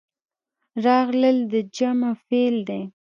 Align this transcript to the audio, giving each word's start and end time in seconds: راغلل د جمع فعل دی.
راغلل 0.85 1.37
د 1.51 1.53
جمع 1.77 2.11
فعل 2.27 2.55
دی. 2.69 2.81